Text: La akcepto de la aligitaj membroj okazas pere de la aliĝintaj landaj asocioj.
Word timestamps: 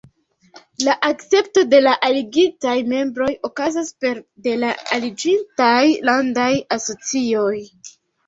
La 0.85 0.93
akcepto 1.07 1.63
de 1.73 1.81
la 1.87 1.91
aligitaj 2.07 2.73
membroj 2.93 3.27
okazas 3.49 3.93
pere 4.05 4.23
de 4.47 4.55
la 4.63 4.71
aliĝintaj 4.97 5.77
landaj 6.11 6.49
asocioj. 6.79 7.55